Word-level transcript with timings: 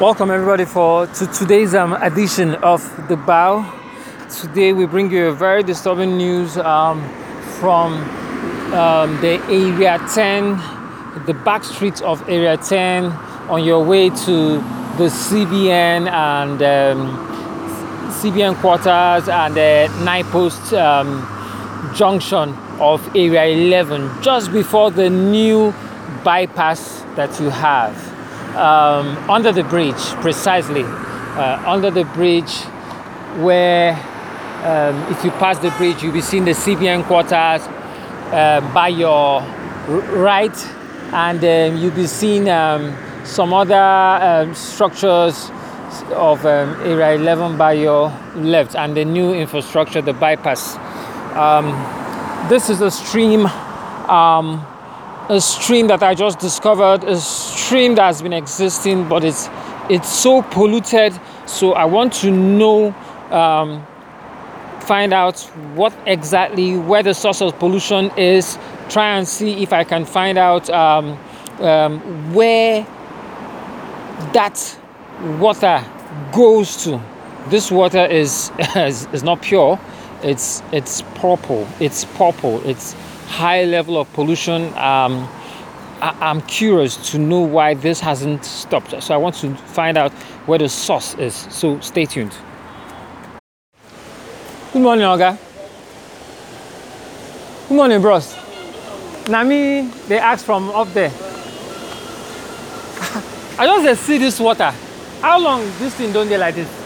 Welcome 0.00 0.32
everybody 0.32 0.64
for 0.64 1.06
to 1.06 1.26
today's 1.28 1.72
um, 1.72 1.92
edition 1.92 2.56
of 2.56 2.82
the 3.06 3.16
Bow. 3.16 3.62
Today 4.28 4.72
we 4.72 4.86
bring 4.86 5.08
you 5.08 5.26
a 5.26 5.32
very 5.32 5.62
disturbing 5.62 6.16
news 6.16 6.56
um, 6.56 7.08
from 7.60 7.92
um, 8.74 9.20
the 9.20 9.40
Area 9.44 10.04
10, 10.12 11.26
the 11.26 11.34
back 11.44 11.62
streets 11.62 12.00
of 12.00 12.28
Area 12.28 12.56
10, 12.56 13.04
on 13.48 13.62
your 13.62 13.84
way 13.84 14.10
to 14.10 14.56
the 14.98 15.06
CBN 15.06 16.10
and 16.10 16.60
um, 16.60 17.16
CBN 18.14 18.56
quarters 18.56 19.28
and 19.28 19.54
the 19.54 19.88
Nine 20.04 20.24
Post 20.24 20.72
um, 20.72 21.22
junction 21.94 22.52
of 22.80 23.14
Area 23.14 23.44
11, 23.44 24.22
just 24.24 24.50
before 24.50 24.90
the 24.90 25.08
new 25.08 25.72
bypass 26.24 27.04
that 27.14 27.38
you 27.38 27.50
have 27.50 28.13
um, 28.54 29.16
under 29.28 29.52
the 29.52 29.64
bridge, 29.64 30.02
precisely 30.22 30.84
uh, 30.84 31.62
under 31.66 31.90
the 31.90 32.04
bridge, 32.04 32.52
where 33.42 33.94
um, 34.62 35.12
if 35.12 35.24
you 35.24 35.30
pass 35.32 35.58
the 35.58 35.70
bridge, 35.72 36.02
you'll 36.02 36.12
be 36.12 36.20
seeing 36.20 36.44
the 36.44 36.52
CBN 36.52 37.04
quarters 37.04 37.66
uh, 38.32 38.60
by 38.72 38.88
your 38.88 39.42
right, 40.16 40.56
and 41.12 41.38
um, 41.44 41.82
you'll 41.82 41.94
be 41.94 42.06
seeing 42.06 42.48
um, 42.48 42.96
some 43.24 43.52
other 43.52 43.74
um, 43.74 44.54
structures 44.54 45.50
of 46.12 46.44
um, 46.46 46.80
Area 46.82 47.14
11 47.14 47.56
by 47.56 47.72
your 47.72 48.12
left, 48.36 48.76
and 48.76 48.96
the 48.96 49.04
new 49.04 49.32
infrastructure, 49.32 50.00
the 50.00 50.12
bypass. 50.12 50.74
this 52.48 52.70
is 52.70 52.80
a 52.80 52.90
stream 52.90 53.46
a 55.28 55.40
stream 55.40 55.86
that 55.86 56.02
I 56.02 56.14
just 56.14 56.38
discovered, 56.38 57.04
a 57.04 57.16
stream 57.16 57.94
that 57.94 58.06
has 58.06 58.22
been 58.22 58.32
existing, 58.32 59.08
but 59.08 59.24
it's 59.24 59.48
it's 59.88 60.08
so 60.08 60.42
polluted. 60.42 61.18
So 61.46 61.72
I 61.72 61.84
want 61.84 62.12
to 62.14 62.30
know, 62.30 62.94
um, 63.30 63.86
find 64.80 65.12
out 65.12 65.40
what 65.74 65.94
exactly 66.06 66.76
where 66.76 67.02
the 67.02 67.14
source 67.14 67.40
of 67.40 67.58
pollution 67.58 68.10
is. 68.16 68.58
Try 68.88 69.16
and 69.16 69.26
see 69.26 69.62
if 69.62 69.72
I 69.72 69.84
can 69.84 70.04
find 70.04 70.36
out 70.36 70.68
um, 70.70 71.18
um, 71.60 72.00
where 72.34 72.86
that 74.32 74.78
water 75.38 75.82
goes 76.32 76.84
to. 76.84 77.00
This 77.48 77.70
water 77.70 78.04
is, 78.04 78.50
is 78.76 79.06
is 79.12 79.22
not 79.22 79.40
pure. 79.40 79.78
It's 80.22 80.62
it's 80.72 81.02
purple. 81.14 81.66
It's 81.80 82.04
purple. 82.04 82.66
It's 82.68 82.94
high 83.26 83.64
level 83.64 83.98
of 83.98 84.12
pollution. 84.12 84.66
Um, 84.74 85.28
I, 86.00 86.30
am 86.30 86.42
curious 86.42 87.10
to 87.12 87.18
know 87.18 87.40
why 87.40 87.74
this 87.74 88.00
hasn't 88.00 88.44
stopped. 88.44 89.02
So 89.02 89.14
I 89.14 89.16
want 89.16 89.36
to 89.36 89.54
find 89.54 89.96
out 89.96 90.12
where 90.46 90.58
the 90.58 90.68
source 90.68 91.14
is. 91.14 91.34
So 91.50 91.80
stay 91.80 92.04
tuned. 92.04 92.34
Good 94.72 94.82
morning, 94.82 95.04
Oga. 95.04 95.38
Good 97.68 97.74
morning, 97.74 98.02
bros. 98.02 98.36
Nami, 99.28 99.88
they 100.08 100.18
asked 100.18 100.44
from 100.44 100.68
up 100.70 100.92
there. 100.92 101.10
I 103.58 103.66
just 103.82 104.02
see 104.02 104.18
this 104.18 104.38
water. 104.38 104.72
How 105.22 105.38
long 105.38 105.62
this 105.78 105.94
thing 105.94 106.12
don't 106.12 106.28
get 106.28 106.40
like 106.40 106.54
this? 106.54 106.83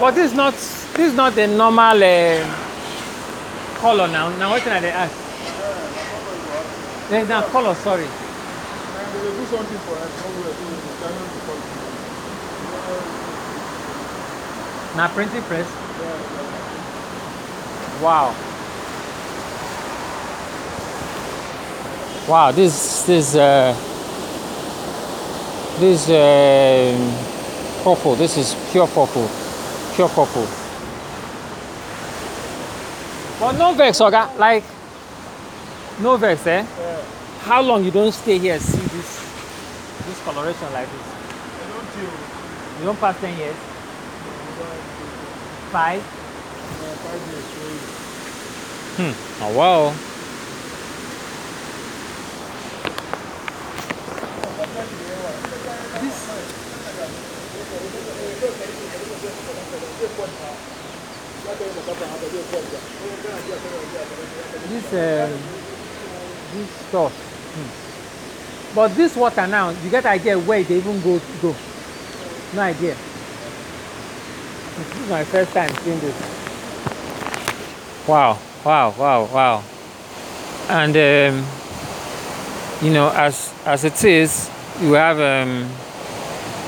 But 0.00 0.14
this 0.14 0.30
is 0.30 0.36
not 0.36 0.54
this 0.54 1.10
is 1.10 1.14
not 1.14 1.34
the 1.34 1.46
normal 1.46 2.02
uh, 2.02 3.76
color 3.76 4.08
now. 4.08 4.30
Now 4.38 4.50
what 4.50 4.62
can 4.62 4.82
I 4.82 4.88
ask? 4.88 5.14
There's 7.10 7.28
now 7.28 7.42
color, 7.42 7.74
sorry. 7.74 8.06
Now 14.96 15.08
printing 15.08 15.42
press? 15.42 15.66
Wow. 18.00 18.34
Wow, 22.26 22.52
this 22.52 23.02
this 23.02 23.34
uh 23.34 23.74
this 25.78 26.08
uh, 26.08 27.82
purple, 27.82 28.14
this 28.14 28.38
is 28.38 28.54
pure 28.70 28.86
purple. 28.86 29.28
Pure 30.00 30.08
purple. 30.08 30.48
But 33.38 33.52
no 33.58 33.74
vex, 33.74 34.00
Oga. 34.00 34.34
Like, 34.38 34.64
no 36.00 36.16
vex, 36.16 36.46
eh? 36.46 36.64
Yeah. 36.64 37.02
How 37.40 37.60
long 37.60 37.84
you 37.84 37.90
don't 37.90 38.10
stay 38.10 38.38
here 38.38 38.58
see 38.58 38.80
this 38.96 39.20
this 40.06 40.24
coloration 40.24 40.72
like 40.72 40.88
this? 40.88 41.04
I 41.04 41.68
don't 41.68 41.88
feel. 41.92 42.12
You 42.78 42.86
don't 42.86 42.98
pass 42.98 43.20
10 43.20 43.36
years? 43.36 43.56
Five? 45.70 46.00
Yeah, 46.00 46.94
five 47.04 47.22
years, 47.28 47.44
Hmm. 48.96 49.12
Oh, 49.44 49.52
wow. 49.52 49.92
This 56.00 56.59
uh, 64.92 65.28
this 66.52 66.70
stuff. 66.88 67.12
Hmm. 67.54 68.74
But 68.74 68.88
this 68.94 69.16
water 69.16 69.46
now, 69.46 69.70
you 69.70 69.90
get 69.90 70.06
idea 70.06 70.38
where 70.38 70.62
they 70.62 70.76
even 70.76 71.00
go 71.00 71.20
go. 71.42 71.54
No 72.54 72.62
idea. 72.62 72.96
This 74.76 74.96
is 74.96 75.10
my 75.10 75.24
first 75.24 75.52
time 75.52 75.70
seeing 75.82 76.00
this. 76.00 76.14
Wow, 78.08 78.38
wow, 78.64 78.94
wow, 78.98 79.24
wow. 79.26 79.62
And 80.68 80.96
um, 80.96 81.46
you 82.82 82.92
know, 82.92 83.10
as 83.10 83.52
as 83.64 83.84
it 83.84 84.04
is, 84.04 84.50
you 84.80 84.92
have 84.94 85.20
um, 85.20 85.68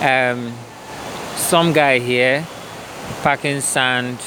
um, 0.00 0.52
some 1.36 1.72
guy 1.72 1.98
here 1.98 2.46
packing 3.22 3.60
sand 3.60 4.18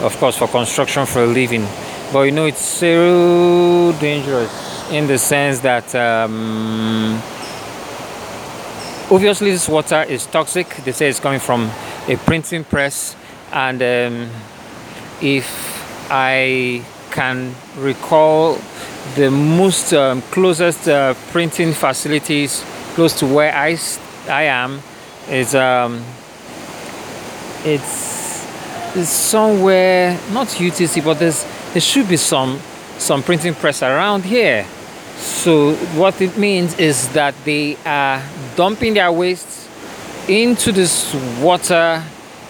of 0.00 0.16
course 0.18 0.36
for 0.36 0.48
construction 0.48 1.06
for 1.06 1.22
a 1.22 1.26
living. 1.26 1.66
But 2.12 2.22
you 2.22 2.32
know 2.32 2.46
it's 2.46 2.64
so 2.64 3.94
dangerous 4.00 4.90
in 4.90 5.06
the 5.06 5.18
sense 5.18 5.60
that 5.60 5.94
um, 5.94 7.14
obviously 9.10 9.50
this 9.52 9.68
water 9.68 10.02
is 10.02 10.26
toxic. 10.26 10.68
They 10.84 10.92
say 10.92 11.08
it's 11.08 11.20
coming 11.20 11.40
from 11.40 11.70
a 12.08 12.16
printing 12.16 12.64
press. 12.64 13.16
And 13.52 13.82
um, 13.82 14.30
if 15.22 16.10
i 16.10 16.84
can 17.12 17.54
recall 17.76 18.58
the 19.14 19.30
most 19.30 19.94
um, 19.94 20.20
closest 20.22 20.88
uh, 20.88 21.14
printing 21.30 21.72
facilities 21.72 22.64
close 22.94 23.18
to 23.18 23.26
where 23.26 23.54
i, 23.54 23.78
I 24.28 24.42
am 24.44 24.80
is 25.28 25.54
um, 25.54 26.04
it's 27.64 28.32
is 28.96 29.08
somewhere 29.08 30.18
not 30.32 30.48
UTC, 30.48 31.04
but 31.04 31.18
there's 31.18 31.44
there 31.72 31.80
should 31.80 32.08
be 32.08 32.16
some 32.16 32.60
some 32.98 33.22
printing 33.22 33.54
press 33.54 33.82
around 33.82 34.24
here. 34.24 34.66
So 35.16 35.74
what 35.96 36.20
it 36.20 36.36
means 36.36 36.78
is 36.78 37.08
that 37.10 37.34
they 37.44 37.76
are 37.84 38.22
dumping 38.56 38.94
their 38.94 39.12
waste 39.12 39.68
into 40.28 40.72
this 40.72 41.14
water, 41.40 42.02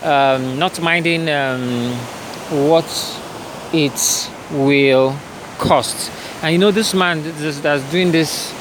um, 0.02 0.58
not 0.58 0.80
minding 0.80 1.28
um, 1.28 1.92
what 2.68 2.86
it 3.72 4.30
will 4.50 5.16
cost. 5.58 6.10
And 6.42 6.52
you 6.52 6.58
know, 6.58 6.70
this 6.70 6.92
man 6.92 7.22
that's 7.22 7.90
doing 7.90 8.10
this 8.10 8.52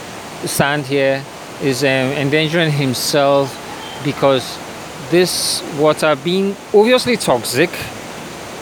sand 0.45 0.85
here 0.85 1.23
is 1.61 1.83
um, 1.83 1.87
endangering 1.87 2.71
himself 2.71 3.57
because 4.03 4.57
this 5.11 5.61
water 5.77 6.15
being 6.15 6.55
obviously 6.73 7.17
toxic 7.17 7.69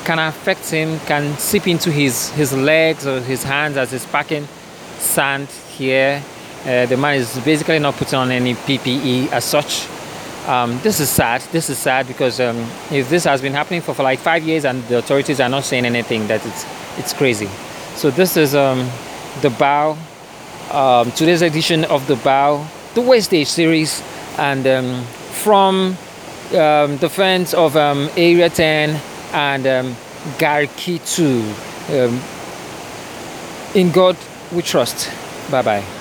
can 0.03 0.19
affect 0.19 0.69
him, 0.69 0.99
can 1.01 1.37
seep 1.37 1.67
into 1.67 1.91
his, 1.91 2.31
his 2.31 2.51
legs 2.51 3.05
or 3.05 3.21
his 3.21 3.43
hands 3.43 3.77
as 3.77 3.91
he's 3.91 4.05
packing 4.07 4.47
sand 4.97 5.47
here. 5.77 6.21
Uh, 6.65 6.85
the 6.87 6.97
man 6.97 7.15
is 7.15 7.39
basically 7.45 7.79
not 7.79 7.93
putting 7.95 8.17
on 8.17 8.31
any 8.31 8.55
PPE 8.55 9.31
as 9.31 9.45
such. 9.45 9.87
Um, 10.47 10.79
this 10.81 10.99
is 10.99 11.09
sad. 11.09 11.41
This 11.51 11.69
is 11.69 11.77
sad 11.77 12.07
because 12.07 12.39
um, 12.39 12.57
if 12.91 13.09
this 13.09 13.23
has 13.25 13.41
been 13.41 13.53
happening 13.53 13.81
for, 13.81 13.93
for 13.93 14.03
like 14.03 14.19
five 14.19 14.43
years 14.43 14.65
and 14.65 14.83
the 14.85 14.97
authorities 14.97 15.39
are 15.39 15.49
not 15.49 15.63
saying 15.63 15.85
anything, 15.85 16.27
that 16.27 16.43
it's 16.45 16.65
it's 16.97 17.13
crazy. 17.13 17.47
So 17.95 18.09
this 18.09 18.35
is 18.35 18.55
um, 18.55 18.89
the 19.41 19.51
bow. 19.51 19.97
Um, 20.71 21.11
today's 21.11 21.41
edition 21.41 21.85
of 21.85 22.07
the 22.07 22.15
bow, 22.17 22.65
the 22.95 23.01
Wednesday 23.01 23.43
series, 23.43 24.03
and 24.37 24.65
um, 24.65 25.03
from 25.43 25.97
um, 26.53 26.97
the 26.97 27.09
fans 27.09 27.53
of 27.53 27.75
um, 27.75 28.09
Area 28.17 28.49
10 28.49 28.99
and 29.33 29.67
um, 29.67 29.95
Garki 30.37 30.99
2. 31.15 31.99
Um, 31.99 32.21
in 33.75 33.91
God 33.91 34.17
we 34.51 34.61
trust. 34.61 35.09
Bye 35.51 35.61
bye. 35.61 35.98